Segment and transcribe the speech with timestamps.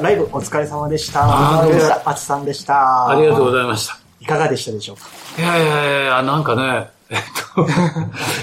[0.00, 1.22] ライブお疲れ様でした。
[2.08, 3.08] あつさんでした。
[3.08, 3.98] ありがとうございました。
[4.20, 5.08] いかがでしたでしょうか？
[5.38, 7.18] いやいやいや、なんかね、えっ
[7.54, 7.66] と、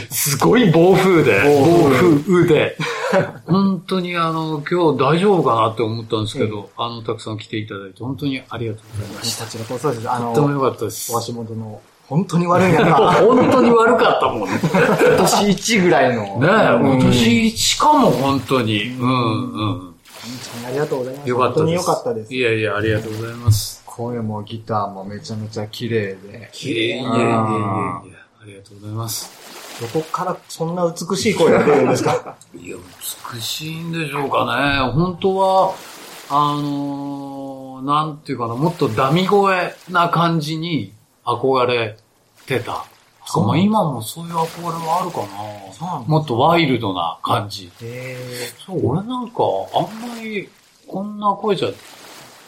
[0.13, 2.77] すごい暴風で、暴風雨で、
[3.47, 9.45] 本当にあの、今日大丈夫かなって思ったんですけど、あの、たくさん来ていただいて、本当にありがとうございました。
[9.45, 10.09] 私たちのこそです。
[10.09, 11.13] あの、とても良かったです。
[11.13, 14.55] お足元の、本当に悪い中、 本当に悪かったもんね。
[14.55, 16.39] ね今年1ぐらいの。
[16.43, 16.47] え、
[16.79, 18.89] 今年しかも本当に。
[18.99, 19.88] うんうん。
[20.67, 21.29] ありがとうございます。
[21.29, 21.59] よかったです。
[21.59, 22.33] 本当に良かったです。
[22.33, 23.81] いやいや、ありがとうございます。
[23.85, 26.51] 声もギターもめちゃめちゃ綺麗で。
[26.61, 28.03] いやいやいやいやいや、あ
[28.45, 29.31] りがとうございます。
[29.81, 32.35] どこからそんな美しい声が出るんですか？
[32.55, 32.77] いや、
[33.33, 34.45] 美しいんでしょうか
[34.85, 34.91] ね。
[34.91, 35.73] 本当は、
[36.29, 40.93] あのーなんていうかな、もっとダミ声な感じに
[41.25, 41.97] 憧れ
[42.45, 42.85] てた。
[43.31, 45.21] そうまあ今もそういう憧れはあるか
[45.91, 46.03] な。
[46.07, 47.71] もっとワイルドな感じ。
[47.83, 48.17] へ
[48.65, 49.43] そう、俺なんか、
[49.75, 50.49] あんまり
[50.87, 51.69] こんな声じゃ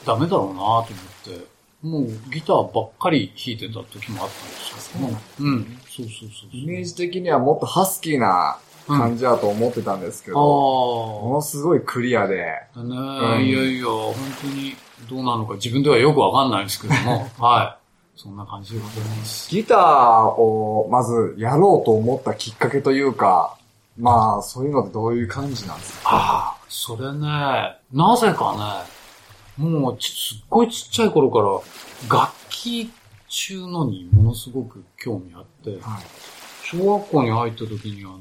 [0.08, 1.48] ダメだろうなと思って、
[1.84, 5.18] もうギターばっかり弾いてた時もあったんですけども。
[5.40, 5.78] うん。
[5.88, 6.50] そうそうそうそう。
[6.52, 8.58] イメージ的にはもっとハスキーな
[8.88, 11.36] 感じだと思ってたんですけあど、もあ。
[11.36, 14.76] のすごいクリアで、ねえ、んいやいや、本当に
[15.08, 17.81] どうなのか自分ではよくわかんないんですけども、 はい。
[18.16, 19.50] そんな感じでございます。
[19.50, 23.58] ギターをまずやろうと思ったきっかけというか、
[23.98, 26.09] まあ、そういうのってどういう感じなんですか？
[26.12, 28.86] ああ、それね、なぜか
[29.58, 31.39] ね、もうちすっごいちっちゃい頃か
[32.09, 32.92] ら楽器
[33.28, 35.80] 中のにものすごく興味あって、はい。
[36.64, 38.20] 小学校に入った時にあの、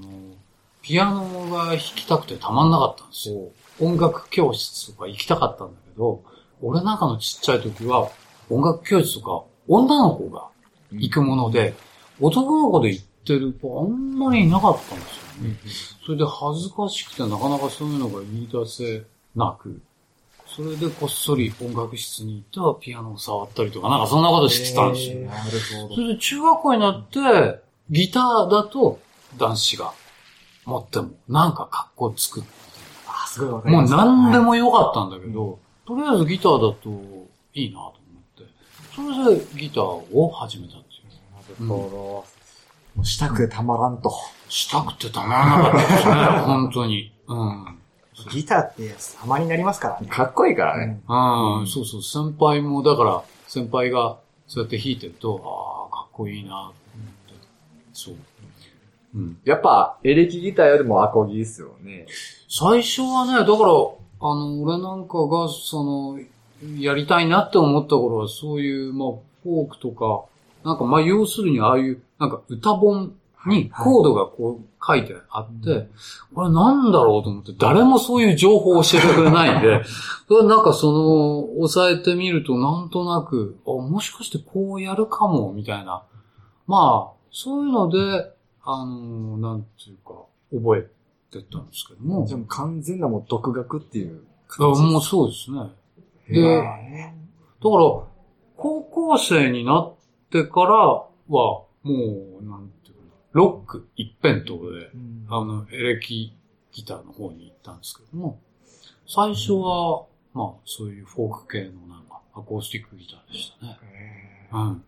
[0.82, 3.48] ピアノが弾きたくてたまんなかったんですよ。
[3.80, 6.22] 音楽教室とか行きたかったんだけど、
[6.62, 8.10] 俺なんかのちっちゃい時は
[8.48, 10.48] 音楽教室とか女の子が
[10.90, 11.74] 行くもので、
[12.20, 15.56] 男の子で行ってる子あんまりいなかったんですよね。
[16.04, 19.04] それで恥ずかしくてなかなかそういうのが言い出せ
[19.36, 19.80] なく、
[20.44, 25.20] それでこっそり音楽室に行ってピアノを触ったりとか、なんかそんなことしてたんですよ。
[25.20, 25.50] へなる
[25.88, 28.98] ほそれで中学校になって、ギターだと
[29.38, 29.92] 男子が
[30.64, 32.42] 持ってもなんか格好つく。
[33.06, 33.94] あ、すごいわかりもうます。
[33.94, 36.90] 何ではいもよかったんだけど、とりあえずギターだと
[37.54, 37.99] いいなと
[39.00, 41.66] それでギターを始めたっていう。
[41.66, 41.96] なるほど。
[42.96, 44.12] もうしたくてたまらんと。
[44.48, 46.14] したくてたまらなかったですね、
[46.46, 47.12] 本当に。
[47.28, 47.78] うん。
[48.32, 50.08] ギターって様になりますからね。
[50.08, 51.00] かっこいいからね。
[51.08, 56.74] うん、そうそう、先輩も、だから、先輩がそうやって弾いてると、ああ、かっこいいなと思って。
[57.92, 58.14] そう。
[59.14, 59.38] うん。
[59.44, 62.06] やっぱ、エレキギターよりもアコギですよね。
[62.48, 66.18] 最初はね、だから、あの、俺なんかが、その、
[66.78, 69.08] やりたいなって思った頃は、そういう、まあ、
[69.42, 70.24] フォークとか、
[70.64, 73.14] なんか、まあ、要するに、ああいう、なんか、歌本
[73.46, 75.88] にコードがこう書いてあって、
[76.34, 79.82] これなんだろうと思って、誰もそういう情報を教えてくれないんで、
[80.28, 86.02] それなんかその、押さえてみると、なんとなく、あ、もしかしてこうやるかも、みたいな。
[86.66, 88.30] まあ、そういうので、
[88.62, 90.14] あの、なんていうか、
[90.52, 90.82] 覚え
[91.30, 92.26] てったんですけども。
[92.26, 94.82] じゃあ完全なもう独学っていうあ感じ。
[94.82, 95.60] もうそうですね。
[96.32, 96.72] で、だか
[97.60, 98.10] ら、
[98.56, 99.94] 高校生になっ
[100.30, 105.26] てからは、もう、なんていうかな、ロック一辺倒で、うん。
[105.28, 106.36] あの、エレキ
[106.72, 108.38] ギターの方に行ったんですけども、
[109.06, 110.04] 最初は、
[110.34, 113.78] まあ、そういうフォーク系のなんか、アコースティックギターでしたね。
[113.82, 114.84] へうん。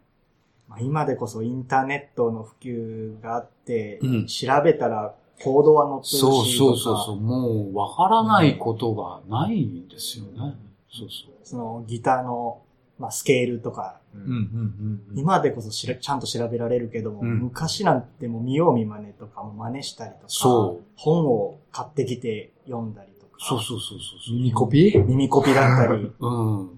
[0.69, 4.26] まあ今でこそインターネットの普及があって、うん。
[4.26, 10.54] 調べたらコードは載ってるしそうそうそうそう、もう、わからないことがないんですよね。
[10.92, 11.32] そうそう。
[11.42, 12.62] そのギターの、
[12.98, 15.19] まあ、スケールとか、ーうん、うん、うん。
[15.19, 24.36] 今でこそしらちゃんと調べられるけども、うん昔なんてもう見よう見真似とかも真似したりとか、そう本を買ってきて読んだりとか、そうそうそうそうそう。
[24.36, 24.92] 耳コピ？
[24.94, 26.70] ー耳コピだったり、 うん。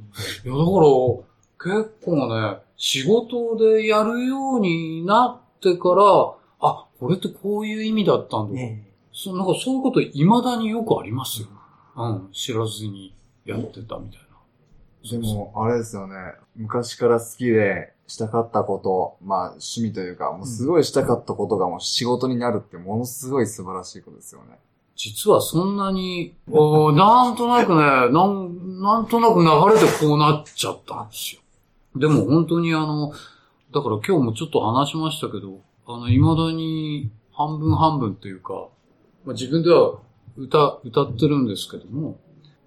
[0.45, 6.05] いや、だから、結構ね、仕事でやるようになってから、
[6.61, 8.55] あ、これってこういう意味だったんだ。
[8.55, 11.49] ねそうなんかそういうこと未だによくありますよ。
[11.97, 12.29] うん。
[12.33, 15.11] 知らずにやってたみたいな。
[15.11, 16.15] でも、あれですよね。
[16.57, 24.59] 昔から好きで、したかったこと、まあ、趣味というか、もうすごいしたかったことがもう仕事になるってものすごい素晴らしいことですよね。
[24.97, 31.41] 実はそんなに、おーなんとなくね、なん、なんとなく流れでこうなっちゃったんですよ。
[31.97, 33.13] でも本当にあの、
[33.73, 38.69] だから今日もちょっと話しましたけど、あの、未だに半分半分というか、
[39.25, 39.99] まあ、自分では
[40.37, 42.19] 歌、歌ってるんですけども、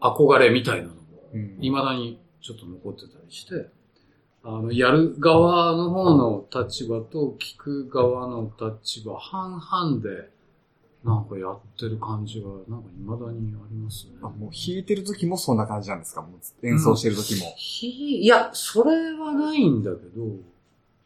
[0.01, 0.97] 憧れみたいなのも、
[1.33, 3.67] うん未だにちょっと残ってたりして、
[4.44, 10.29] あの、やる側の方の立場と聞く側の立場半々で
[11.03, 14.13] なんかやってる感じが、なんか未だにありますね。
[14.21, 16.21] あもう弾いてる時もそんな感じなんですか？
[16.21, 17.53] もう演奏してる時も。
[17.57, 20.25] ひいや、それはないんだけど、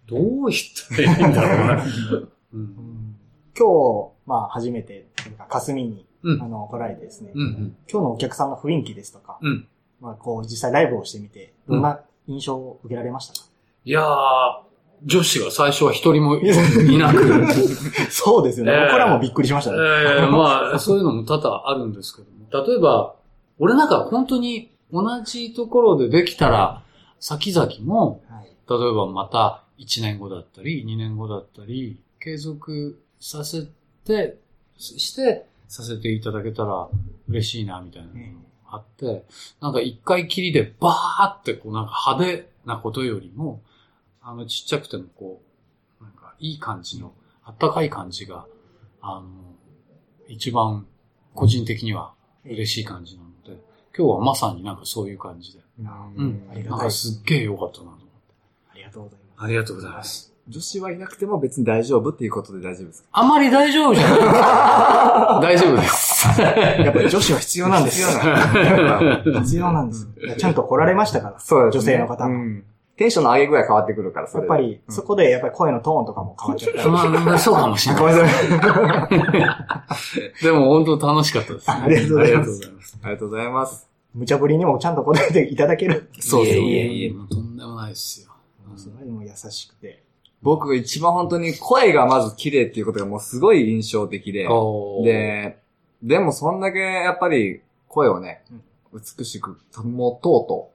[0.08, 2.28] どう言ったらいいんだろうな。
[2.54, 3.16] うん。
[3.58, 5.08] 今日、まあ初めて、
[5.38, 7.76] か霞に、うんあの、来られてですね、うんうん。
[7.92, 9.68] 今日のお客さんの雰囲気ですとか、うん。
[10.00, 13.48] まあこう実際ライブをしてみて、どんな印象を受けられましたか、
[13.86, 14.72] いやー、
[15.04, 17.46] 女子が最初は一人もいなく、
[18.12, 18.72] そうですよね。
[18.74, 19.78] ええ僕らもびっくりしましたね。
[19.78, 22.66] ええまあ、そういうのも多々あるんですけども。
[22.68, 23.16] 例えば、
[23.58, 26.84] 俺なんか本当に同じところでできたら、
[27.20, 28.46] 先々も、はい。
[28.70, 33.68] 例えばまた1年後だったり、2年後だったり、継続させ
[34.06, 34.38] て、
[34.78, 36.90] して、させていただけたら
[37.30, 38.20] 嬉しいな、みたいなのが
[38.72, 39.24] あって、
[39.62, 43.62] なんか一回きりでバーってこうなんか派手なことよりも、
[44.22, 45.42] あのちっちゃくてもこ
[46.02, 47.14] う、なんかいい感じの、
[47.46, 48.46] あったかい感じが、
[49.02, 49.30] あの、
[50.28, 50.86] 一番
[51.34, 52.14] 個人的には
[52.46, 53.62] 嬉しい感じなので、
[53.98, 58.06] 今日はまさになんかそういう感じで、うんなんかすっげえ良かったなと思って。
[58.74, 59.44] ありがとうございます。
[59.44, 60.31] ありがとうございます。
[60.48, 63.10] 女子はいなくても別に大丈夫っていうことで大丈夫ですか？
[63.12, 64.20] あまり大丈夫じゃない。
[65.56, 66.42] 大丈夫です。
[66.42, 68.08] やっぱり女子は必要なんですよ。
[69.42, 70.08] 必要なんです。
[70.24, 71.40] いやちゃんと来られましたから。
[71.40, 71.94] そうですね。
[71.94, 72.34] 女性の方も。
[72.36, 72.64] うん。
[72.98, 76.90] テンションの上げ具合変わってくるから、やっぱり、そこでやっぱり声のトーンとかも変わっちゃったり。
[77.26, 78.04] まあ、そうかもしれない。
[80.44, 81.72] でも本当楽しかったです。
[81.72, 83.00] ありがとうございますありがとうございます。
[83.02, 83.88] ありがとうございます。
[84.14, 86.10] 無茶ぶりにもちゃんと答えていただける。
[86.20, 88.28] そうそういえいえいえ、もうとんでもないですよ。
[88.76, 90.04] それも優しくて。
[90.42, 94.48] 僕が一番本当に声がまず綺麗っていうことがもうすごい印象的で、
[95.04, 95.58] で、
[96.02, 98.44] でもそんだけやっぱり声をね、
[98.94, 100.72] 美しく保とうと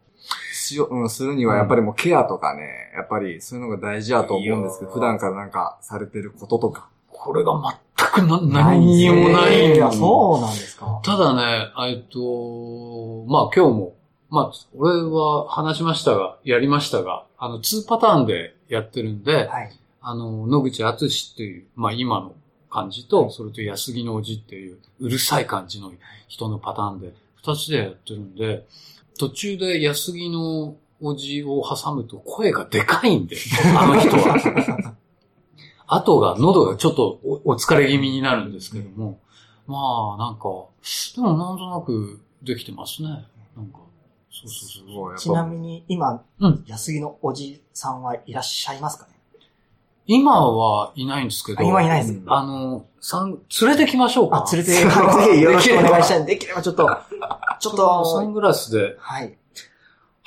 [0.53, 6.89] しよう、うん、するにはやっぱりもうケアとかね、やっぱりそういうのが大事だと思うんですけど、普段からなんかされてることとか。
[7.09, 11.01] これが全くな何にもないいや、のにそうなんですか。
[11.03, 13.96] ただね、えっと、まあ今日も、
[14.31, 19.73] まあ俺は話しましたが、やりましたが、あの2パターンでやってるんで、はい。
[20.01, 22.35] あの、野口敦っていう、まあ今の
[22.71, 25.93] 感じと、それと安木のおじっていう、うるさい感じの
[26.29, 28.67] 人のパターンで、二つでやってるんで、
[29.19, 33.37] 途中で安木のおじを挟むと声がでかいんで、
[33.77, 34.95] あの人は。
[35.87, 39.21] 後が、喉がちょっとおお疲れ気味になるんですけども、
[39.67, 40.67] まあなんか、
[41.15, 43.09] でもなんとなくできてますね。
[43.57, 43.81] なんか、
[44.45, 49.13] そうそうそうちなぱみに、今、うん安木のおじさんはいらっしゃいますかね？
[50.09, 52.13] 今はいないんですけど、あ今いないです。
[52.15, 54.45] うんあの、さん、連れてきましょうか。
[54.49, 56.87] あ、連れて、はいぜひよろしくお願いしたい できればちょっと、
[57.59, 58.97] ちょっと、サングラスで。
[59.01, 59.37] はい。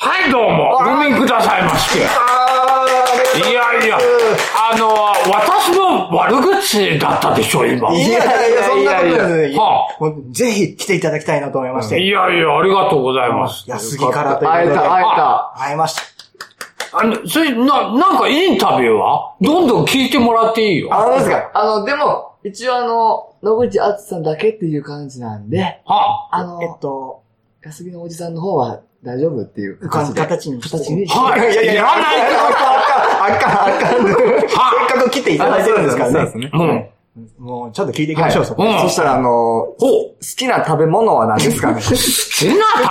[0.02, 2.00] はい、どうも、ごめんくださいまして。
[2.00, 3.98] いやいや、
[4.72, 4.94] あの、
[5.30, 7.94] 私の悪口だったでしょ、今。
[7.94, 9.60] いやいやいや、そんなことないです。
[9.60, 12.02] はもうぜひ来ていただきたいなと思いましあ、て。
[12.02, 13.70] いやいや、ありがとうございます。
[13.70, 14.68] 安木からということで。
[14.68, 15.54] 会えた、会えた。
[15.58, 16.98] 会えました。
[16.98, 19.36] あの、それ、な、なんかインタビューは？
[19.42, 20.94] どんどん聞いてもらっていいよ。
[20.94, 27.22] あのですかあの、でも、一応あの、野口敦さんだけっていう感じなんで、はあの、えっと、
[27.62, 30.22] 安木のおじさんの方は大丈夫っていう形形で。
[30.22, 30.78] 形にして。
[30.78, 34.08] 形にはいいやいやいや、いらないあかん、あかん、あかん、あかん。
[34.08, 36.14] せっかく来ていただいてるんですからね。
[36.14, 36.52] そうですね。
[36.54, 36.90] うん。
[37.40, 38.64] もう、ちょっと聞いていきましょう、そこ。
[38.64, 39.30] うんそしたらあの。
[39.30, 39.76] 好
[40.38, 41.76] きな食べ物は何ですかね？
[41.82, 41.96] 好きな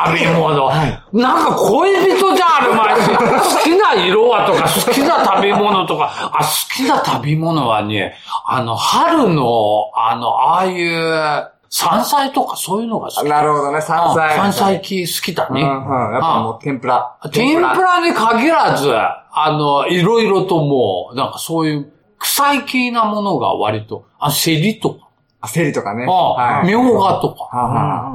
[0.06, 0.70] 食べ物、
[1.12, 3.10] なんか恋人じゃあるまいし、
[3.58, 8.14] 好きな色はとか、好きな食べ物とか、あ、好きな食べ物はね、
[8.46, 13.28] あの、春の、あの、ああいう、山菜とかそういうのが好き。
[13.28, 14.36] なるほどね、山菜。
[14.36, 15.62] 山菜系好きだね。
[15.62, 16.12] うんうん。
[16.12, 17.16] やっぱもう天ぷら。
[17.32, 25.08] 天ぷらに限らず、あの、いろいろともう、なんかそういう、臭い系なものが割と、あ、セリとか、
[25.40, 26.04] あ、セリとかね。
[26.08, 26.66] あ、はい。
[26.66, 27.48] みょうがとか、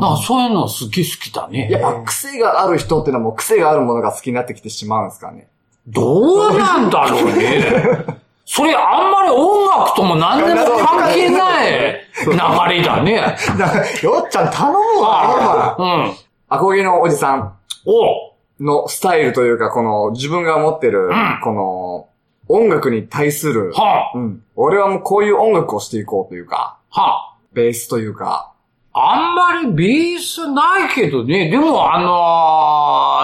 [0.02, 1.70] なんかそういうのすげえ好きだね。
[1.72, 5.48] やっぱ癖がある人ってのはもう癖があるものが好きになってきてしまうんですかね。
[5.88, 8.23] どうなんだろうね。
[8.46, 13.38] それあんまり音楽とも何でも関係ない流れだね。
[14.04, 15.76] よっちゃん頼むわ。
[15.80, 16.12] うん。
[16.50, 17.54] アコギのおじさん
[17.86, 22.08] おのスタイルというか、この自分が持ってるん、この
[22.48, 24.44] 音楽に対する、はうん。
[24.56, 28.52] 俺はもうこういう音楽をしていこうというか、あ、はベースというか、
[28.94, 29.14] あ。
[29.14, 31.50] あんまりベースないけどね。
[31.50, 32.00] でもあ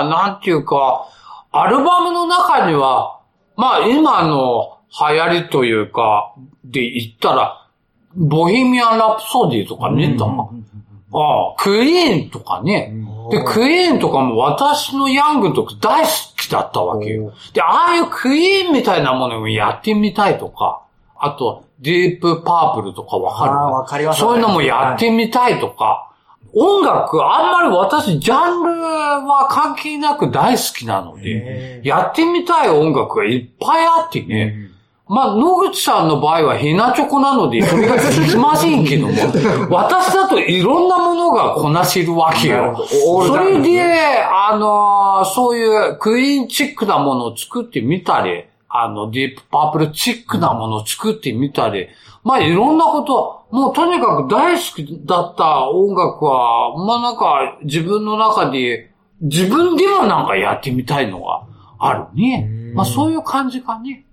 [0.01, 1.05] のーなんていうか、
[1.51, 3.19] アルバムの中には、
[3.55, 6.33] まあ今の流行りというか、
[6.65, 7.67] で言ったら、
[8.15, 12.93] ボヘミアン・ラプソディとかね、だああ、クイーンとかね。
[13.31, 17.33] で、クイーンとかも私のヤングの時大好きだったわけよ。
[17.53, 20.81] で、ああいうクイーンみたいなものをやってみたいとか、
[21.17, 23.51] あと、ディープパープルとかわかる？
[23.73, 24.19] わかります。
[24.19, 26.11] そういうのもやってみたいとか、
[26.55, 34.68] 音楽、あんまり私、ジャンルは関係なく大好きなので、やってみたい音楽がいっぱいあってね、
[35.09, 39.13] まあ、野口さんの場合はヘナチョコなので、それができませんけども、
[39.75, 42.77] 私だといろんなものがこなせるわけよ。
[42.87, 43.81] それで、
[44.21, 51.87] あのーそういうクイーンチックなものを作ってみたり、あの、ディープパープルチックなものを作ってみたり、
[52.23, 61.41] まあいろんなこと、もうとにかく大好きだった音楽は、まあなんか自分の中で、自分でもなんかやってみたいのが
[61.79, 62.47] あるね。
[62.75, 64.05] まあそういう感じかね。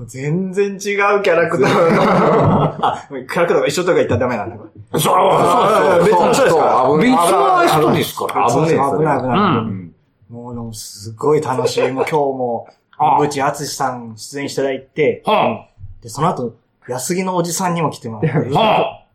[0.00, 2.86] 全然違うキャラクターの。
[2.86, 5.00] あ、キャラクターが一緒とか言ったらダメなんだ、これ。
[5.00, 8.50] そうあー別の人ですかそう別の人ですから。
[8.50, 9.68] 危ねえ危ない危ない。
[9.68, 9.94] うん
[10.30, 11.82] もう、すごい楽しい。
[11.92, 15.68] もう今日も、あ野口敦さん出演していただいて、は
[16.02, 16.54] で、その後、
[16.88, 18.50] 安木のおじさんにも来てもらって、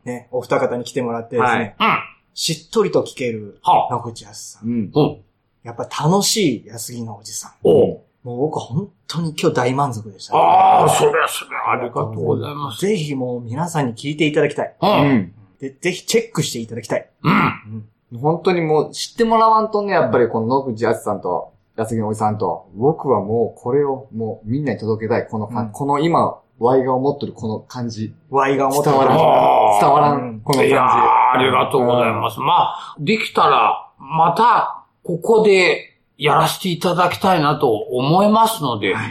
[0.05, 1.75] ね、お二方に来てもらってですね。
[2.33, 4.67] しっとりと聞けるはあ野口敦さん。
[4.67, 4.91] うん。
[4.93, 5.17] お
[5.63, 7.51] やっぱ楽しい安木のおじさん。
[8.24, 12.82] おもう僕本当に今日大満足でした、ああ、それはそれはありがとうございます。
[12.82, 14.76] ぜひもう皆さんに聞いていただきたい。
[14.82, 14.86] う。
[14.86, 15.34] うんん。
[15.60, 17.10] で、ぜひチェックしていただきたい。
[17.24, 17.30] う
[18.18, 18.20] ん。
[18.20, 25.28] 本当にもう知ってもらわんとね、やっぱりこの野口敦さんと安木のおじさんと、僕はもうこれをもうみんなに届けたい。
[25.28, 28.14] このか、うんこの今、ワイが思ってるこの感じ。
[28.30, 29.18] Y が思って伝わらん。
[29.80, 30.42] 伝わらうんん。
[30.42, 30.70] この感じ。
[30.70, 32.40] いやーありがとうございます。
[32.40, 35.88] まあ、できたら、また、ここで
[36.20, 39.06] やらせていただきたいなと思いますので、あの、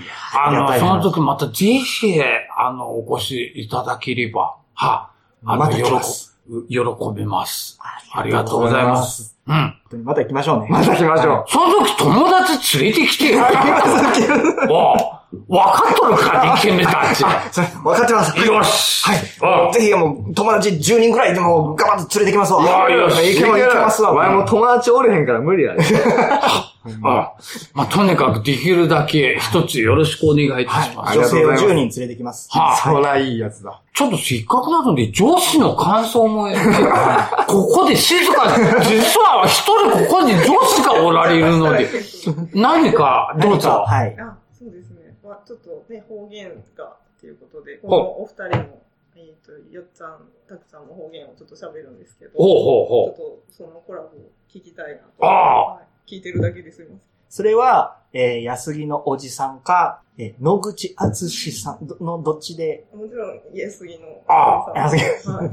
[0.44, 2.20] ありがたいなその時またぜひ、
[2.56, 5.10] あの、お越しいただければ、は、
[5.44, 6.38] あの、また喜来ます
[6.68, 6.78] 喜
[7.16, 7.78] びます。
[8.12, 9.38] ありがとうございます。
[9.46, 9.74] うん。
[9.88, 10.66] 本当にまた行きましょうね。
[10.68, 13.42] また来ましょその時友達連れてきてよ。
[14.68, 15.18] おう
[15.48, 17.22] わかっとるか、イケメンたち。
[17.52, 18.46] それ、分かってます。
[18.46, 19.04] よし。
[19.06, 19.74] はい。
[19.74, 22.62] ぜひもう、友達10人くらいでも、ガバッと連れてきますわ。
[22.88, 24.12] いやよしいけます、いけますわ。
[24.12, 25.82] お前も友達おれへんから無理やで。
[27.02, 27.34] あ
[27.74, 31.18] まあ、とにかくできるだけ一つよろしくお願いいたします。
[31.18, 32.48] 女性をございます10人連れてきます。
[32.50, 33.82] はあそらいいやつだ。
[33.92, 36.48] ちょっとせっかくなので上司の感想も、
[37.46, 41.88] ここで静かに、実は一人ここに上司がおられるので、
[42.54, 43.84] 何かどうぞ。
[43.86, 44.16] はい。
[44.18, 45.16] あ、そうですね。
[45.22, 48.82] まあちょっとね、方言がっていうことで、このお二人も、
[49.16, 54.10] えっ、と、よっちゃん、たくさんの方言をちょっと喋るんですけど、ほうほうほちょっとそのコラボを
[54.48, 55.24] 聞きたいなと。
[55.24, 57.17] ああはい、聞いてるだけですいません。
[57.28, 64.06] それは、えー、安木のおじさんか、えー、野口敦さんのどっちで、もちろん、家杉の。
[64.26, 65.50] ああ安木はい。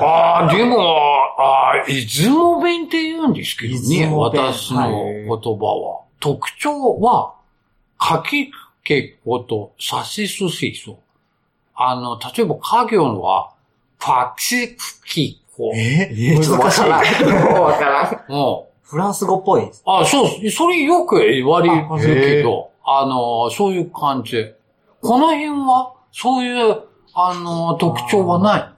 [0.00, 0.80] ああ、でも、
[1.38, 6.04] ああ、出雲弁って言うんですけど出ね、私の言葉は。
[6.20, 7.34] 特徴は、
[7.98, 8.50] かき
[8.84, 10.98] けことさしすせそ。
[11.74, 13.52] あの、例えば家業のは、
[14.00, 15.72] パチフキコ。
[15.74, 17.54] ええちょっとわからん。
[17.54, 18.24] もうわからん。
[18.28, 18.67] うん。
[18.88, 19.82] フランス語っぽいです。
[19.84, 24.54] あ、そう、それよく言われるけど、あの、そういう感じ。
[25.02, 28.68] この辺は、そういう、あの、特徴はない。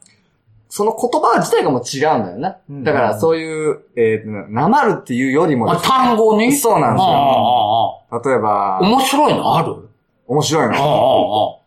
[0.69, 2.57] その言葉自体がもう違うんだよな。
[2.69, 6.53] うんだからそういう、えー、なまるっていうよりもね単語に？
[6.53, 8.31] そうなんですよ。
[8.33, 9.89] 例えば面白いのある？
[10.29, 11.61] 面白いの。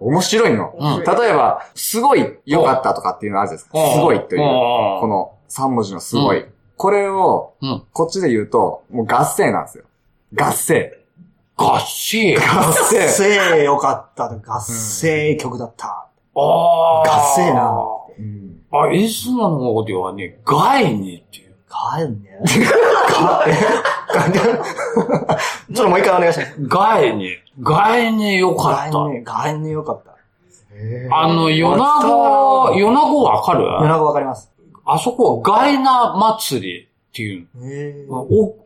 [0.00, 0.74] 面白いの。
[0.76, 3.92] うん例えば、すごい良かったとかっていうのあるじゃないですか。
[3.92, 4.40] すごいという。
[4.40, 6.44] この3文字のすごい。
[6.78, 7.82] これを、うん。
[7.92, 9.84] こっちで言うと、もう合成なんですよ。
[10.34, 10.96] 合成。
[11.56, 12.36] 合唱。
[12.36, 13.08] 合合成。
[13.08, 14.28] 成よかった。
[14.28, 15.88] 合成曲だった。
[15.88, 17.02] ああ。
[17.02, 17.76] 合成な。
[18.18, 21.54] うんあ、出雲の方ではね、外にっていう。
[21.68, 22.38] かえんね。
[23.08, 23.54] かえ、
[25.74, 26.68] ちょっともう一回お願いします。
[26.68, 27.30] 外に。
[27.62, 28.92] 外によかった。
[28.92, 30.10] ガエンね、ガエンねよかった。
[31.16, 33.64] あの、米子、米子わかる？
[33.80, 34.52] 米子わかります。
[34.90, 37.46] あそこはガイナ祭りっていう。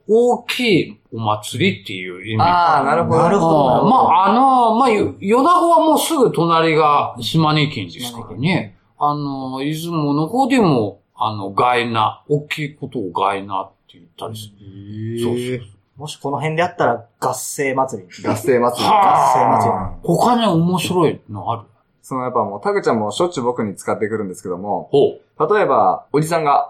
[0.09, 2.43] 大きいお祭りっていう意味。
[2.43, 3.19] ああ、なるほど。
[3.19, 8.77] なるほどまあ、あの、まあ、よ米子はもうすぐ隣が島根県ですからね。
[8.99, 15.21] あの、出雲の方でも、あの、ガイナ、大きいことをガイナって言ったりする。
[15.23, 18.09] そうそうもしこの辺であったら合成祭り。
[18.09, 18.89] 合成祭り。
[18.89, 21.63] は他に面白いのある？
[22.01, 25.21] そのやっぱもう、タグちゃんもしょっちゅう僕に使ってくるんですけども、ほう。
[25.47, 26.69] 例えば、おじさんが。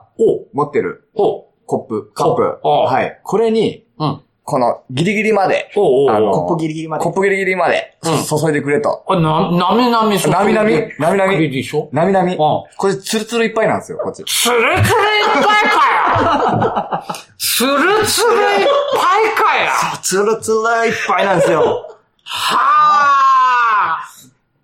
[0.52, 2.60] 持ってるほコップ、カップ。
[2.62, 3.20] はい。
[3.24, 4.04] これに、う。
[4.04, 4.22] うん。
[4.44, 7.04] このギリギリまで、おうおうあのコップギリギリまで。
[7.04, 9.04] コップギリギリまで、うん注いでくれと。
[9.08, 12.32] あ、な、なみなみそこなみなみなみなみでしょなみなみ。
[12.32, 12.38] うん。
[12.38, 14.24] これツルツルいっぱいなんですよ、こっち。
[14.24, 21.86] ツルツルいっぱいかよツルツルいっぱいかよツルツルいっぱいなんですよ。
[22.24, 22.81] はあ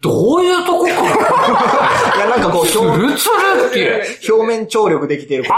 [0.01, 0.91] どういうとこか
[2.17, 4.05] いや、なんかこう、ツ表ルツルって。
[4.31, 5.55] 表面張力できてる、つる、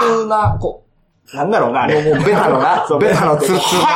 [0.00, 0.84] つるな、こ
[1.32, 2.02] う、なんだろうな、あれ。
[2.02, 3.80] もうベタのなそう、ベタのツルツル。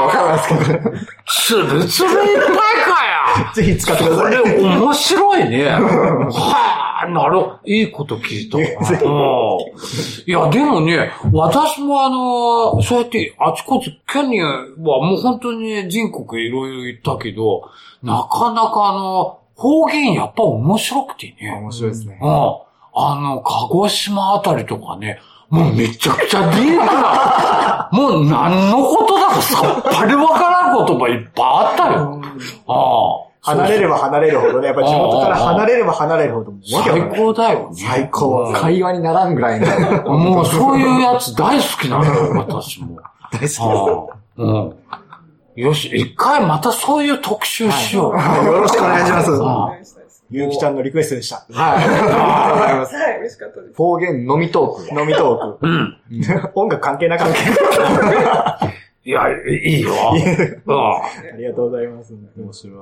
[0.00, 0.80] わかんないですけど。
[1.26, 3.05] ツルツルいっぱいかや。
[3.54, 4.32] ぜひ使ってくだこさい。
[4.32, 5.64] れ面白いね。
[5.70, 14.60] はあ、なるいいこと聞いたいや、でもね、私もあの、そうやってあちこち、ケニアは
[15.04, 17.62] もう本当に全国いろいろ行ったけど、
[18.02, 21.58] なかなかあの、方言やっぱ面白くてね。
[21.60, 22.26] 面白いですねう。
[22.26, 22.28] ん。
[22.28, 32.20] あの、鹿児島あたりとかね、もうめちゃくちゃディープな、 もう何のことだかさっぱりわからん言葉いっぱいあったよ。
[32.66, 33.25] ああ。
[33.46, 37.76] 離れれば離れるほどね、やっぱり地元から離れれば離れるほど、最高だよね。
[37.76, 40.18] 最高会話にならんぐらいの。
[40.18, 42.96] もうそういうやつ大好きなのよ、私も。
[42.96, 43.60] 大好きです。
[43.62, 44.74] ああうん。
[45.54, 48.12] よし、一回またそういう特集しよう。
[48.12, 49.30] はいよろしくお願いします。
[50.28, 51.46] ゆうきちゃんのリクエストでした。
[51.52, 51.84] はい。
[51.84, 52.94] ありがとうございます。
[52.96, 53.76] はい、嬉しかったです。
[53.76, 55.00] 方言飲みトーク。
[55.00, 55.98] 飲みトーうん。
[56.24, 56.50] ク。
[56.56, 58.72] 音楽関係なかった。
[59.04, 59.92] いや、いいよ。
[60.66, 61.00] うんあ
[61.38, 62.12] りがとうございます。
[62.36, 62.76] 面白い。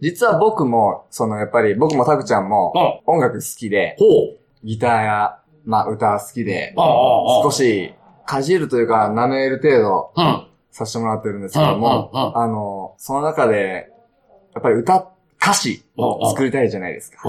[0.00, 3.96] 実は僕も、そのやっぱり僕もタクちゃんも音楽好きで。
[4.64, 6.74] ギターや、まあ歌好きで。
[6.76, 7.94] 少し
[8.26, 10.46] かじるというか舐める程度うん。
[10.76, 13.90] させてもらってるんですけども、あの、その中で、
[14.52, 15.10] やっぱり歌、
[15.40, 15.82] 歌詞
[16.28, 17.22] 作りたいじゃないですか。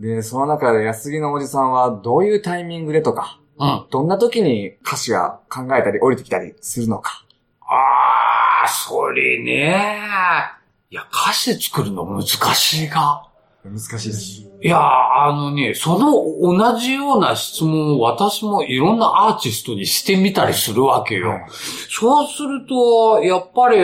[0.00, 3.38] で、その中で安木のおじさんはどういうタイミングでとか。
[3.90, 7.24] どんな時に歌詞が考えたり降りてきたりするのか。
[7.60, 9.76] ああ、それね。
[10.90, 13.28] いや、歌詞作るの難しいが。
[13.62, 14.40] 難しいです。
[14.62, 21.28] いや、あのね、その同じような質問を私もいろんなアーティストにしてみたりするわけよ。
[21.28, 21.40] はい
[21.90, 23.76] そうすると、やっぱり、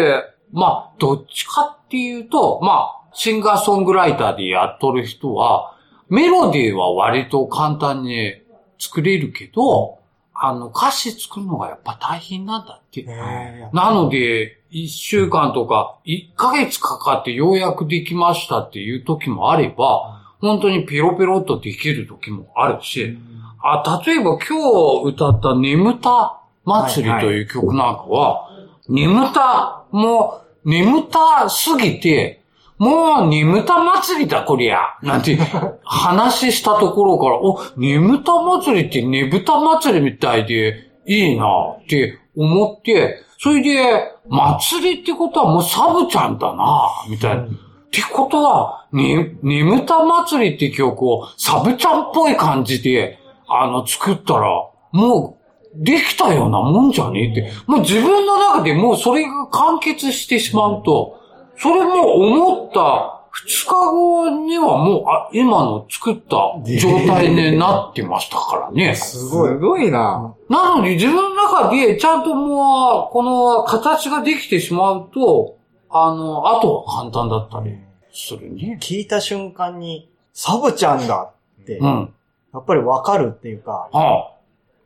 [0.51, 5.77] まあ、どっちかっていうと、まあ、シンガーソングライターでやっとる人は、
[6.09, 8.35] メロディーは割と簡単に
[8.79, 9.99] 作れるけど、
[10.35, 13.03] あの、歌詞作るのがやっぱ大変なんだって。
[13.03, 23.17] へなので、一週間とか、一ヶ月かかってようやくできましたっていう時もあれば、本当にペロペロっとできる時もあるし、
[23.63, 28.51] あ、例えば今日歌った眠た祭りという曲なんかは、
[28.89, 32.44] 眠た、もう、眠たすぎて、
[32.79, 35.37] もう眠た祭りだこりゃ、なんて
[35.85, 41.47] 話したところから、お、眠た祭りってねぶた祭りみたいでいいな
[41.81, 47.43] って思って、それで、祭りってことはもうサブちゃんだなみたいな。
[47.43, 47.47] っ
[47.91, 54.49] てことは、ね、眠た祭りって曲をサブちゃんっぽい感じで、あの、作ったら、
[54.93, 55.45] もう、
[55.77, 57.53] できたようなもんじゃねえって。
[57.67, 61.21] もう自分の中でもうそれが完結してしまうと、
[61.57, 68.95] それも思った二日後にはもう、あ、今の作った状態になってましたからね。
[68.95, 69.49] すごい。
[69.51, 70.35] すごいな。
[70.49, 75.57] なので自分の中でちゃんともう、この形ができてしまうと、
[75.91, 77.77] あの、あとは簡単だったり
[78.13, 78.79] するね。
[78.81, 82.15] 聞いた瞬間に、サブちゃんだって、やうん。
[82.57, 84.31] っぱりわかるっていうか、あ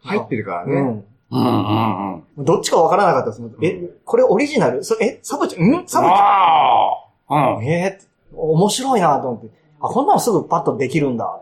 [0.03, 0.73] 入ってるからね。
[0.73, 1.05] うん。
[1.31, 2.45] うんうんうん。
[2.45, 3.53] どっちかわからなかったですもん。
[3.63, 4.83] え、これオリジナル？
[4.83, 5.87] そえ、サブちゃん、ん？
[5.87, 6.93] サブちゃあ
[7.29, 7.57] あ。
[7.57, 7.65] うんん。
[7.67, 9.49] えー面白いなと思って。
[9.81, 11.25] あ、こんなのすぐパッとできるんだ。
[11.25, 11.41] ああ、あ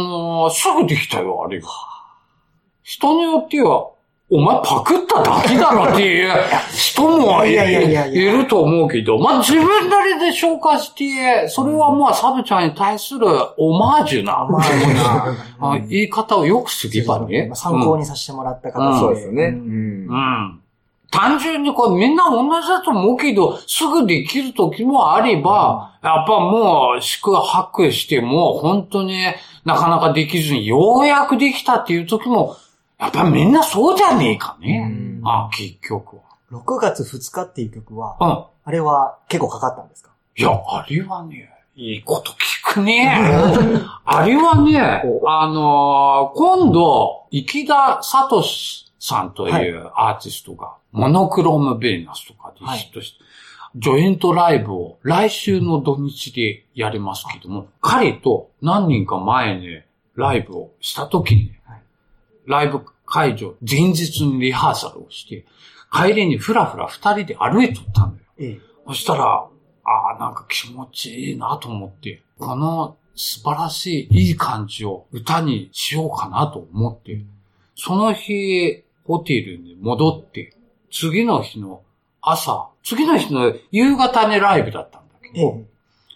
[0.00, 1.68] のーすぐできたよ、あれが。
[2.82, 3.90] 人によっては、
[4.32, 6.30] お前パクっただけだろっていう
[6.72, 14.60] 人もいいやいやいやいやいると思うけど、まあ自分なりで消化して、それはまあサブちゃんに対するオマージュな、ま
[15.60, 17.50] あ、あ言い方をよくすればね。
[17.54, 19.00] 参考にさせてもらった形で。
[19.00, 19.50] そうですね。
[19.50, 20.14] んうんう。
[20.14, 20.60] ん。
[21.10, 29.16] 単純にこれみんな同じだと思うけど、すぐできる時もあれば、やっぱもう宿泊しても本当に
[29.64, 32.56] なかなかできずにようやくできたっていう時も、
[33.00, 34.86] やっぱみんなそうじゃねえかね。
[34.88, 36.18] うんあ、結局
[36.52, 38.48] 6月2日っていう曲は、は。
[38.64, 40.10] あれは結構かかったんですか？
[40.36, 40.42] うん。
[40.42, 43.08] いや、あれはね、いいこと聞くね。
[44.04, 48.42] あれはね、あのー今度、池田聡
[48.98, 53.24] さんというアーティストが、モノクロームベーナスとかでヒットして、
[53.76, 59.80] ジョイントライブを来週の土日でやりますけども、彼と何人か前に
[60.16, 61.59] ライブをした時に、はい
[62.46, 65.46] ライブ会場、前日にリハーサルをして、
[65.92, 68.18] 帰りにふらふら二人で歩いとったのよ。
[68.38, 68.60] ええ。
[68.86, 69.46] そしたら、
[69.84, 77.24] ああ、なんか気持ちいいなと思って、この素晴らしいいい感じを歌にしようかなと思って、
[77.74, 80.54] その日、ホテルに戻って、
[80.92, 81.82] 次の日の
[82.20, 85.64] 朝、次の日の夕方にライブだったんだけど、ええ。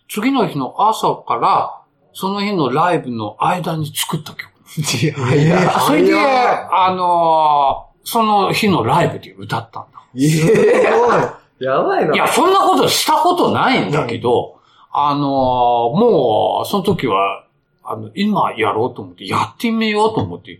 [0.09, 1.81] 次の日の朝から、
[2.13, 4.54] その日のライブの間に作った曲。
[4.77, 10.01] いやそれで、あのーその日のライブで歌ったんだ。
[11.59, 12.15] やばいな。
[12.15, 14.59] いや、そんなことしたことないんだけど、
[14.93, 17.47] あのーもう、その時は、
[17.83, 20.59] あの、今やろうと思って、やってみようと思って、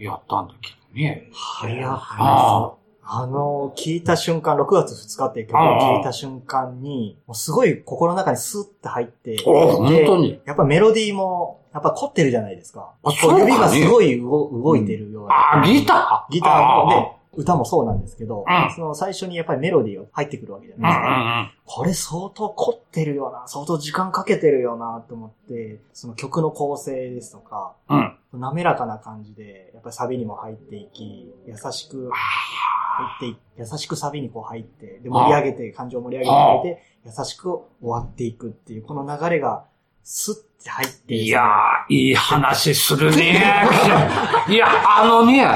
[0.00, 1.28] やったんだけどね。
[1.32, 2.72] 早ああ
[3.04, 10.40] あの、聞いた瞬間、6月2日っていう曲を聞いた瞬間に、もうすごい心の中にスッて入って、お本で当に。
[10.46, 12.92] やっぱメロディーも、やっぱ凝ってるじゃないですか。
[13.02, 15.62] こあそうかね指がすごい動動いてるような。
[15.62, 16.32] あ、ギター？
[16.32, 21.40] ギターもで、歌もそうなんですけど、うんその最初にやっぱりメロディーが入ってくるわけじゃないですか。
[21.42, 28.18] んこれ相当凝ってるよな、相当時間かけてるよなと思って、その曲の構成ですとか、うん。
[28.34, 28.40] うん。
[28.40, 39.64] 滑らかな感じで、やっぱりサビにも入っていき、優しく入ってい優しくサビにこう入って、で、盛り上げて、感情を盛り上げてあげて、優しく終わっていくっていう、この流れが、
[40.04, 43.42] スッて入っていやー、いい話するね。
[44.48, 44.66] いや、
[45.00, 45.46] あのね、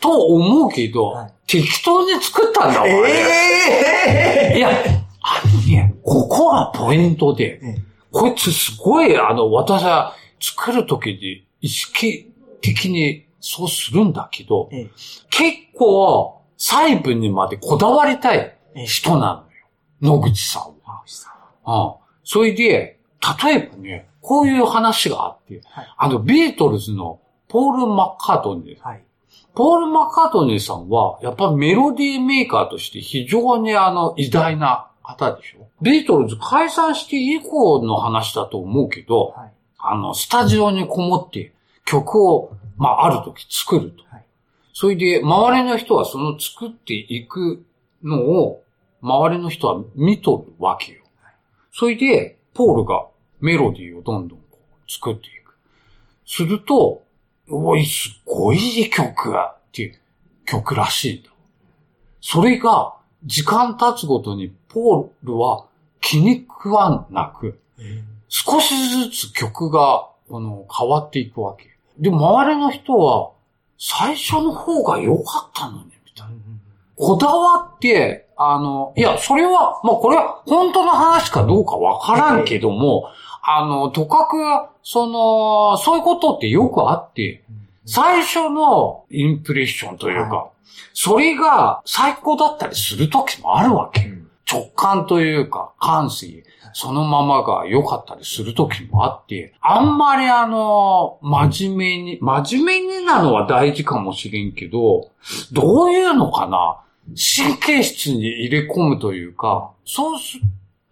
[0.00, 4.70] と思うけど、はい適当に作ったんだわ、あれええいや、
[5.20, 7.74] あのね、ここがポイントで、え
[8.12, 14.90] こいつすごい、あの、私は作るときに意識的にそうするんだけど、ええ
[15.30, 18.38] 結構細部にまでこだわりたい
[18.76, 19.44] ええ人な
[20.00, 20.18] のよ。
[20.18, 21.02] 野口さんは。
[21.66, 21.94] うん。
[22.22, 22.99] それで、
[23.44, 28.80] 例えばね、こういう話があって、はいあの、ビートルズのポール・マッカートニー。
[28.80, 29.02] はい。
[29.54, 35.68] ポール・マッカートニーさんは、やっぱメロディーメーカーとして非常にあの、偉大な方でしょ。
[35.82, 39.52] ビートルズ解散して以降の話だと思うけど、はい。
[39.78, 41.52] あの、スタジオにこもって
[41.84, 44.02] 曲を、まあ、ある時作ると。
[44.04, 44.20] はい
[44.80, 47.66] それで、周りの人はその作っていく
[48.02, 48.62] のを、
[49.02, 51.02] 周りの人は見とるわけよ。
[51.70, 53.06] それで、ポールが
[53.40, 55.54] メロディーをどんどんこう作っていく。
[56.26, 57.02] すると、
[57.48, 59.94] おい、すごいいい曲っていう
[60.46, 61.30] 曲らしいんだ。
[62.20, 65.66] それが、時間経つごとにポールは
[66.00, 67.58] 気に食わなく、
[68.28, 71.70] 少しずつ曲が、あの、変わっていくわけ。
[71.98, 73.32] で、周りの人は、
[73.78, 76.34] 最初の方が良かったのに、みたいな。
[76.96, 83.10] こだわって、あの、いや、それは、まあ、これは本当の話かどうかわからんけども、
[83.42, 84.36] あの、とかく、
[84.82, 87.42] その、そういうことってよくあって、
[87.86, 90.50] 最初のインプレッションというか、は
[90.92, 94.10] それが最高だったりする時もあるわけ。
[94.52, 105.08] 直感というか、感性、そのままが良かったりする時もあって、あんまりあの、真面目に、真面目になのは大事かもしれんけど、
[105.52, 106.80] どういうのかな？
[107.16, 110.42] 神経質に入れ込むというか、そうする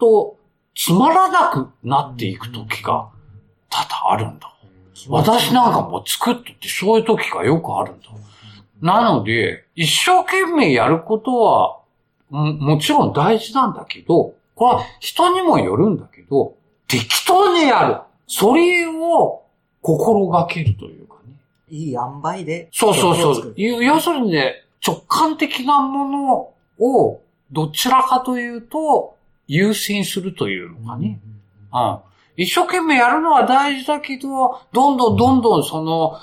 [0.01, 0.37] と、
[0.79, 3.11] つまらなくなっていく時が
[3.69, 4.55] 多々あるんだ。
[5.09, 8.07] 私なんかも作っててそういう時がよくあるんだ。
[8.81, 11.81] なので、一生懸命やることは、
[12.31, 16.55] ももちろん大事なんだけど、これは人にもよるんだけど、
[16.87, 18.01] 適当にやる。
[18.29, 19.43] それを
[19.83, 21.35] 心がけるというかね。
[21.69, 22.69] いい塩梅で。
[22.71, 23.55] そうそうそう。
[23.57, 29.18] 要するにね、直感的なものをどちらかというと
[29.49, 31.21] 優先するというのかね。
[31.73, 31.99] うん。
[32.37, 36.21] 一生懸命やるのは大事だけど、どんどんどんどんその、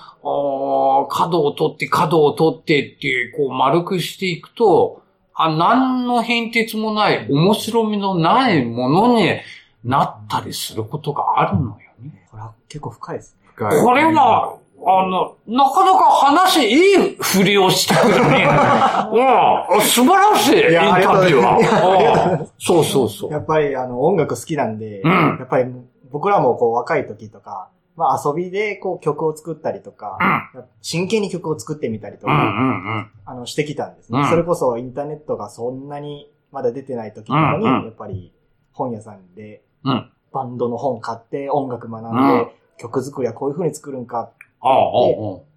[1.09, 9.39] 角を取って角を取ってって、こう丸くしていくと、あ、何の変哲もない、面白みのないものに
[9.83, 12.25] なったりすることがあるのよね。
[12.31, 13.49] これは結構深いですね。
[13.53, 14.57] 深いこれは、
[14.87, 18.47] あの、なかなか話いい振りをしてくるね。
[19.73, 22.37] うん、素晴らしい、インタビューは。
[22.39, 23.31] うんそうそうそう。
[23.31, 25.71] やっぱりあの音楽好きなんで、うんやっぱり
[26.11, 30.19] 僕らもこう若い時とか、まあ遊びでこう曲を作ったりとか、
[30.81, 33.07] 真剣に曲を作ってみたりとか、うんうんうん。
[33.25, 38.31] あのしてきたんですね、うんそれこそインターネットがそんなにまだ出てない時とかに、うんうんやっぱり
[38.71, 40.11] 本屋さんでうん。
[40.31, 44.31] バンドの本買って音楽学んで、うん曲作りはこういう風に作るんか、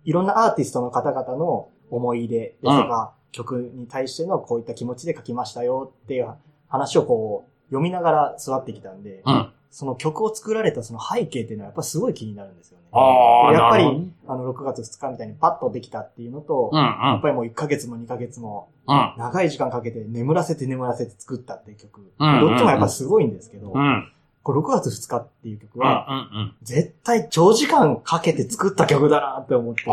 [0.05, 6.35] いろんなアーティストの方々の思い出ですとか、曲に対してのこういった気持ちで書きましたよっていう
[6.68, 9.53] 話をこう読みながら育ってきたんで、うん。
[9.71, 12.85] その曲を作られたその背景っていうのはやっぱすごい気になるんですよね。
[12.90, 19.14] やっぱりあの、6月2日みたいにパッとできたっていうのと、うんやっぱりもう1ヶ月も2ヶ月もうん。
[19.18, 22.01] 長い時間かけて眠らせて眠らせて作ったっていう曲。
[22.18, 24.11] うんどっちもやっぱすごいんですけど、うん。
[24.38, 24.42] うん。
[24.42, 25.81] これ6月2日っていう曲うん。
[25.83, 26.55] は、うん。
[26.62, 29.85] 絶対長時間かけて作った曲だなって思って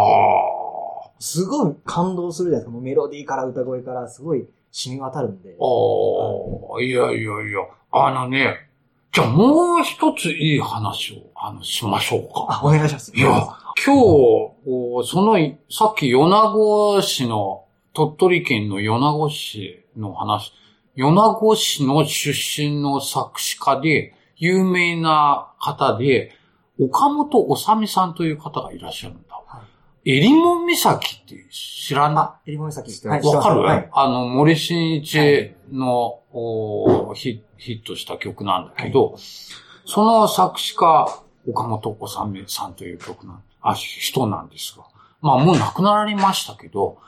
[1.20, 2.72] すごい感動するじゃないですか。
[2.72, 5.56] もうメロディーから歌声からすごい染み渡るんで。
[5.60, 5.64] あ。
[5.64, 6.82] ああ。
[6.82, 7.62] いやいやいや。
[7.92, 8.70] あのね、
[9.14, 12.48] じゃあもう一ついい話を、あの、しましょうか。
[12.50, 13.16] あ、お願いします。
[13.16, 13.30] いや、
[13.86, 14.02] 今日、
[14.68, 15.38] おその、
[15.70, 20.52] さっき米子市の、鳥取県の米子市の話、
[20.98, 26.32] 米子市の出身の作詞家で、有名な方で、
[26.80, 29.36] 岡本治美さんという方がいらっしゃるんだ。
[29.36, 29.62] は
[30.08, 32.92] えりもん岬って知らなあ、えりもみさき。
[32.92, 33.90] 知ってわかる、はい。
[33.92, 39.16] あの、森進一の、おヒヒットした曲なんだけど、
[39.86, 41.08] その作詞家、
[41.48, 44.84] 岡本治美さんという曲なん、あ、人なんですが。
[45.22, 47.00] まあもう亡くなられましたけど、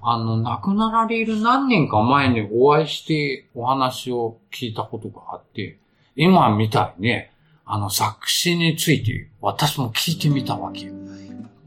[0.00, 5.78] あの、亡くなられる何年か前にお会いしてお話を聞いたことがあって、
[6.16, 7.32] 今みたいにね、
[7.64, 10.90] あの、作詞について私も聞いてみたわけ。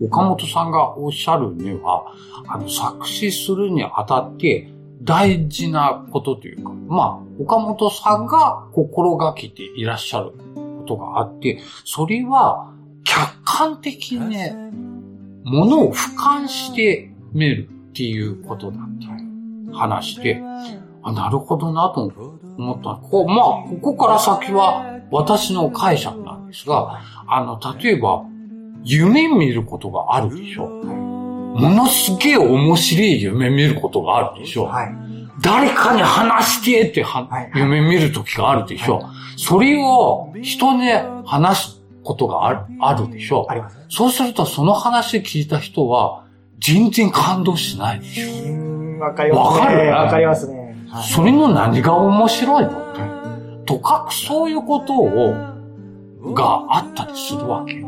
[0.01, 2.05] 岡本さんがおっしゃるには、
[2.47, 14.55] あの、作詞するにあたって大事なことというか、まあ、岡本さんが心がけていらっしゃることがあって、それは客観的にね、
[15.43, 19.07] ものを俯瞰して見るっていうことだってい
[19.69, 20.41] う話で、
[21.03, 22.39] あ、なるほどなと思
[22.73, 22.99] った。
[23.09, 23.37] こうまあ、
[23.69, 28.23] ここから先は私の解釈なんですが、あの、例えば、
[28.83, 30.67] 夢見ることがあるでしょ。
[30.67, 34.65] ものすげえ面白い夢見ることがあるでしょ。
[34.65, 34.89] はい。
[35.41, 39.01] 誰かに話してっては、はい夢見るときがあるでしょ。
[39.37, 40.89] それを人に
[41.25, 43.55] 話すことがあるあるでしょあ。
[43.55, 43.85] りますね。
[43.89, 46.23] そうするとその話聞いた人は
[46.59, 48.99] 全然感動しないでしょ。
[48.99, 49.61] わかりますね。
[49.61, 49.91] わかる？
[49.91, 50.58] わかりますね。
[50.91, 53.63] はいそれの何が面白いの？
[53.65, 57.86] とかくそういうことを、があったりするわけ。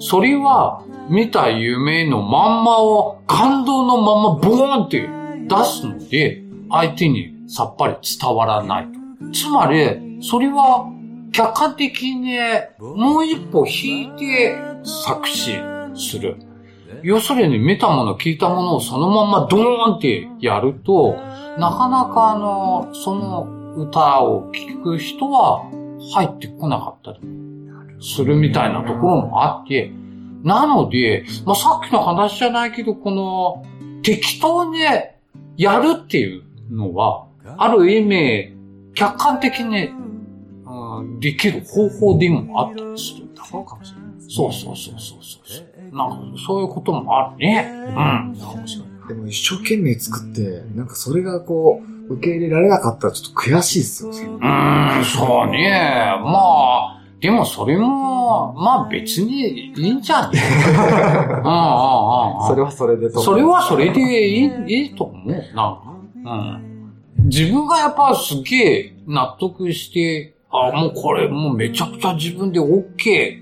[0.00, 5.08] それは、見た夢のまんまを感動のままボーンって
[5.46, 8.90] 出すので、相手にさっぱり伝わらないと。
[9.32, 10.90] つまり、それは
[11.32, 12.38] 客観的に
[12.80, 15.52] もう一歩引いて作詞
[15.94, 16.36] する。
[17.02, 21.16] 要するに見たもの、聞いたものをそのままドーンってやると、
[21.60, 25.70] なかなかあの、その歌を聴く人は
[26.14, 27.20] 入ってこなかったり
[28.00, 29.92] するみたいなところもあって、
[30.42, 34.80] なので、まあ、さっきの話じゃないけど、この適当に
[35.58, 37.26] やるっていうのは、
[37.58, 38.56] ある意味、
[38.94, 39.90] 客観的に、
[40.64, 43.44] うん、できる方法でもあったりするんだ。
[43.44, 44.10] そうかもしれない。
[44.30, 45.94] そうそうそうそうそう。
[45.94, 47.70] なんか、そういうこともあるね。
[47.88, 48.32] うん。
[48.32, 48.89] 面白い。
[49.10, 54.10] でも一生懸命作って、なんかそれがこう、受け入れられなかったらちょっと悔しいっすよ。
[54.10, 55.70] うーん、そうね。
[56.22, 60.40] まあ、でもそれも、まあ別にいいんじゃね？
[60.40, 62.46] うんうんうんうん。
[62.46, 63.20] それはそれでと。
[63.20, 65.28] それはそれでいい、いいと思う。
[65.28, 65.82] なんか。
[66.24, 66.28] う
[67.22, 67.24] ん。
[67.24, 72.82] 自分がやっぱすげえ納得して、あ、もうこれもうめちゃくちゃ自分で OK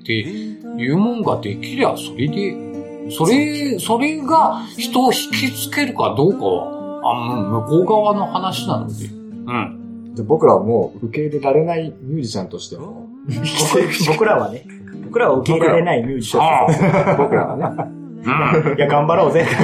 [0.00, 2.67] っていうもんができりゃそれで、
[3.11, 9.07] それ、それが人を引きつけるかどうかは、あ向こう側の話なので。
[9.07, 10.14] うん。
[10.14, 14.66] で僕らはもう受け入れられないミュージシャンとしても、僕僕らはね、
[15.05, 17.16] 僕らは受け入れられないミュージシャン。
[17.16, 17.99] 僕らはね、
[18.71, 18.77] うん。
[18.77, 19.47] いや、頑張ろうぜ。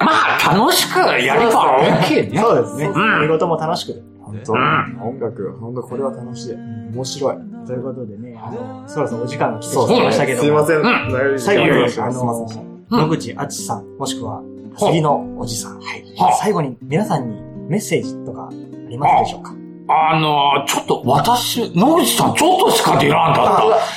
[0.00, 2.40] まあ、楽しくやれば OK ね。
[2.40, 2.86] そうですね。
[2.86, 4.02] うん仕事も楽しく。
[4.22, 6.54] 本当、うん音楽、本当これは楽しい。
[6.54, 7.36] 面白い。
[7.66, 11.38] ということでね、あの、そろそろお時間が来てしそうまいましたけども、すいません。
[11.38, 12.10] 最後に、あ。
[12.10, 12.46] の、
[12.90, 14.40] 野口敦さん、もしくは、
[14.78, 15.76] 杉のおじさん。
[15.76, 16.32] はいはあ。
[16.34, 18.50] 最後に皆さんにメッセージとかあ
[18.88, 19.54] りますでしょうか？
[19.90, 23.46] あの、ちょっと私、野口さんちょっとしか出らんかっ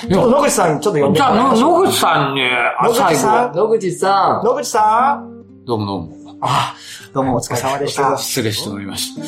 [0.01, 0.07] た。
[0.07, 3.59] ちょっと野口さん、ちょっと呼んでじゃあ、野口さんに、あ野口最さん後。
[3.59, 4.45] 野口さん。
[4.45, 5.30] 野口さん
[5.63, 6.37] どうもどうも。
[6.41, 6.75] あ、
[7.13, 8.17] どうもお疲れ様でした。
[8.17, 9.21] 失礼しておりました。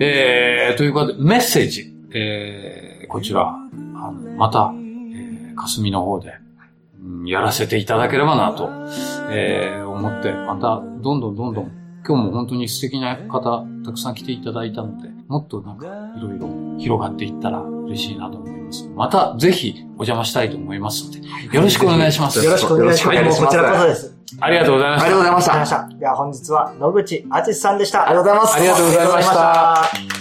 [0.00, 1.94] えー、ということで、メッセージ。
[2.12, 3.54] えー、こちら、あ
[4.10, 6.34] のまた、えー、霞の方で、
[7.00, 8.68] うんやらせていただければなと、
[9.30, 11.70] えー、思って、また、どんどんどんどん、
[12.04, 18.88] 今日も本当に素敵な方、たくさん来ていただいたので、もっとなんか、いろいろ広がっていったら嬉しいなと思います。
[18.96, 22.44] また、ぜひ、お邪魔したいと思いますので、よろしくお願いします。
[22.44, 23.40] よろしくお願いします。
[23.44, 24.15] こちらこそです。
[24.40, 25.08] ありがとうございまありした。
[25.08, 25.52] がとうございました。
[25.52, 25.98] ありがとうございました。
[25.98, 28.08] では本日は野口敦さんでした。
[28.08, 28.56] ありがとうございます。
[28.56, 30.16] ありがとうございました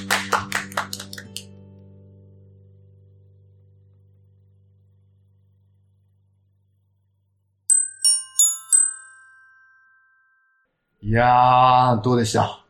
[11.02, 12.66] いやー、どうでした？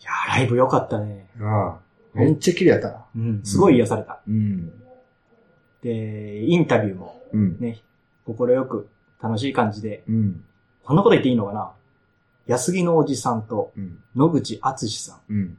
[0.00, 1.30] いやーライブ良かったね。
[1.40, 1.74] うん。
[2.12, 3.06] めっちゃ綺麗やったな。
[3.16, 3.40] うん。
[3.42, 4.20] すごい癒された。
[4.28, 4.70] うん。
[5.82, 7.58] で、インタビューもうん。
[7.60, 7.80] ね、
[8.26, 8.90] 心よく
[9.22, 10.44] 楽しい感じで、うん。
[10.84, 11.70] こんなこと言っていいのかな？
[12.46, 13.98] 安木のおじさんとうん。
[14.16, 15.32] 野口敦さん。
[15.32, 15.58] うん。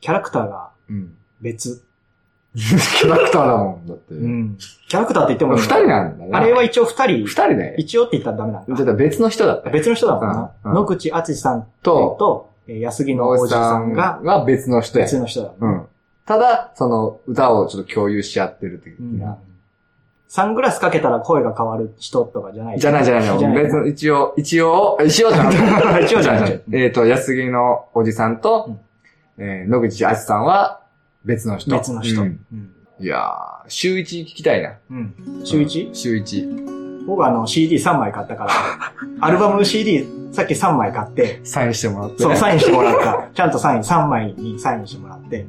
[0.00, 1.14] キャラクターがうん。
[1.40, 1.82] 別。
[2.56, 4.14] キャラクターだもん、だって。
[4.14, 4.56] うん。
[4.88, 6.38] キャラクターって言っても二人なんだな。
[6.38, 7.26] あれは一応二人二。
[7.26, 7.74] 人ね。
[7.76, 8.74] 一応って言ったらダメなんだ。
[8.74, 9.72] だって別の人だったよ。
[9.74, 10.50] 別の人だもんな。
[10.64, 15.04] うんうん野口敦さんと、と、えー安木のおじさんがが別の人や。
[15.04, 15.52] 別の人だ。
[15.60, 15.86] うん。
[16.24, 19.36] ただ、その歌をちょっと共有し合ってる的うんな。
[20.28, 22.78] サングラスかけたら声が変わる人とかじゃない。
[22.80, 26.04] じゃないじゃないじゃない別の、一応、一応、一応じゃない。
[26.06, 28.66] 一応じゃないえっと、安木のおじさんと
[29.38, 30.80] うん、えー野口あつさんは
[31.24, 31.70] 別の人。
[31.70, 32.20] 別の人。
[32.22, 32.70] ううんん。
[32.98, 34.74] いやー、週一聞きたいな。
[34.90, 35.14] うん。
[35.44, 35.90] 週一？
[35.92, 36.48] 週一。
[37.06, 38.50] 僕あの CD3 枚買ったから、
[39.20, 42.22] アルバム CD さっき3枚買って、サインしてもらって。
[42.24, 43.28] そう、サインしてもらった。
[43.32, 45.46] ちゃんとサイン、3枚にサインしてもらって、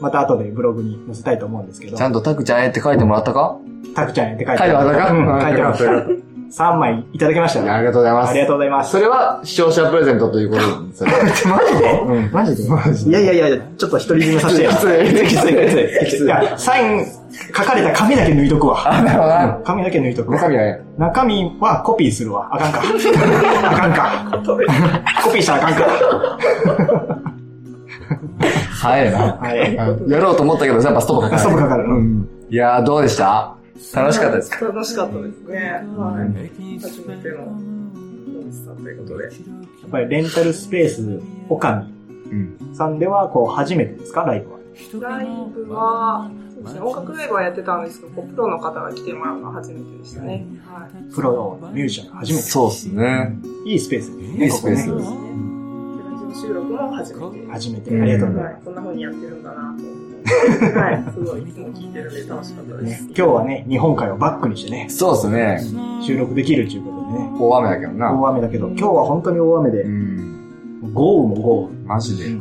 [0.00, 3.56] また後でブログに載せたいと思うんですけどち、ゃんとタクちゃんへって書いてもらったか？
[3.94, 5.10] タクちゃんやって書いてもらったか？
[5.12, 6.26] うん、書いてもらったよかったた。
[6.46, 7.82] 3枚いただきましたいやあね。
[7.82, 8.30] りがとうございます。
[8.30, 8.90] ありがとうございます。
[8.92, 10.94] それは視聴者プレゼントということで
[11.34, 11.48] す。
[11.48, 12.68] マジでうんマジで？
[12.70, 14.70] マジでいやいやいや、ちょっと独り占めさせてよ。
[14.70, 16.24] きついきつい、きつい、きつい。
[16.24, 18.94] いや、サイン書かれた紙だけ抜いとくわ。
[18.94, 19.60] あ、なるほどな。
[19.64, 20.36] 紙だけ抜いとくわ。
[20.38, 20.62] 中身は？
[20.62, 22.48] ね、中身はコピーするわ。
[22.52, 22.80] あかんか。
[22.80, 24.42] あかんか。
[25.24, 27.32] コピーしたらあかんか。
[28.72, 29.18] 早いな。
[29.34, 29.74] はい。
[29.74, 29.86] や
[30.20, 31.40] ろうと思ったけど、やっぱストップかかる。
[31.40, 32.28] ストップかかるうん。
[32.50, 33.56] いやー、どうでした？
[33.94, 34.66] 楽しかったですか？
[34.66, 35.82] 楽しかったですね。
[35.96, 36.78] はい。
[36.80, 39.24] 初めての野口さんということで。
[39.24, 39.32] やっ
[39.90, 41.84] ぱりレンタルスペース、おか
[42.26, 42.74] みうん。
[42.74, 44.22] さんでは、こう、初めてですか？
[44.22, 44.56] ライブは。
[45.00, 50.46] ライブは、そうですね、音楽ライブはやってたんですけど、こうプロの方が来てもらうのは初めてでしたね。
[50.66, 51.14] はい。
[51.14, 52.42] プロのミュージシャンが初めて。
[52.44, 53.38] そうっすね。
[53.64, 54.44] いいスペースですね。
[54.44, 55.45] いいスペースここねラジオ
[56.40, 57.46] 収録も初めて。
[57.50, 58.00] 初めて。
[58.00, 58.62] ありがとうございまはい。
[58.64, 59.74] こんな風にやってるんだなと思っ
[60.70, 60.78] て。
[60.78, 61.04] はい。
[61.12, 62.84] すごい、いつも聞いてるんで楽しかったす。
[62.84, 63.04] です。
[63.04, 65.60] ね、今日はね、日本海をバックにしてね、そうっすね。
[66.02, 68.12] 収録できるということでね、大雨だけどな。
[68.12, 70.92] 大雨だけど、今日は本当に大雨でう、ん。
[70.92, 72.26] 豪雨も豪マジで。
[72.26, 72.36] 雨。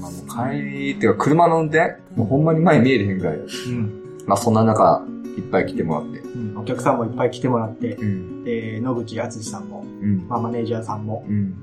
[0.00, 3.36] まあもう帰り、っていうか車の運転もうほんまに前見えれへんぐらい。
[3.36, 4.20] うん。
[4.26, 5.02] まあそんな中、
[5.36, 6.18] いっぱい来てもらって。
[6.20, 6.58] うん。
[6.58, 8.44] お客さんもいっぱい来てもらって、うん。
[8.44, 10.26] で、野口敦さんも、うん。
[10.28, 11.54] まあ、マネージャーさんも、うん。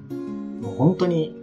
[0.61, 1.42] もう本当に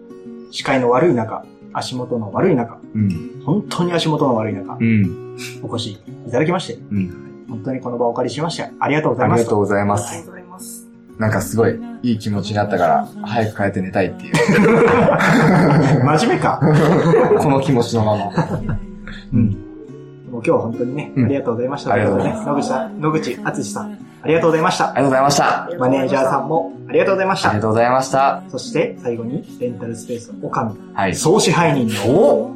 [0.50, 3.42] 視界の悪い中、足元の悪い中、うん。
[3.44, 5.36] 本当に足元の悪い中、うん。
[5.62, 5.92] お越し
[6.26, 7.46] いただきまして、うん。
[7.48, 9.38] 本当にこの場をお借りしまして、ありがとうございます。
[9.38, 10.12] ありがとうございまあす。
[10.12, 10.88] りがとうございます。
[11.18, 14.34] なんかすごい、いい気持ちになったから、早く帰って寝たいっていう。
[16.04, 16.60] 真面目か。
[17.38, 18.30] この気持ちのまま。
[19.32, 19.48] うん。
[20.30, 21.92] もう今日は本当にね、うんありがとうございました。
[21.92, 22.46] ありがとうございます。
[22.46, 24.90] 野口さん、野口敦さん、ありがとうございました。
[24.90, 25.70] ありがとうございました。
[25.78, 27.48] マネージャーさんもありがとうございました。
[27.50, 28.42] ありがとうございました。
[28.48, 31.14] そして最後に、レンタルスペースおかみ、はい。
[31.14, 32.50] 総支配人のお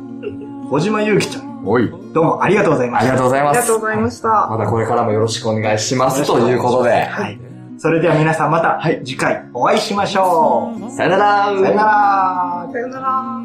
[0.70, 1.90] 小島祐希ちゃん、おい。
[2.12, 3.12] どうもありがとうございました。
[3.12, 3.81] ありがとうございますありがとう。
[3.81, 4.29] ございました。
[4.29, 6.27] またこれからもよろしくお願いします。
[6.27, 6.90] ということで。
[7.05, 7.38] はい。
[7.79, 10.90] それでは皆さんまた次回お会いしましょう。
[10.90, 12.68] さよならさよなら。
[12.72, 13.42] さよなら。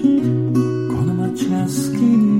[0.00, 0.06] こ
[1.04, 2.39] の街が好きに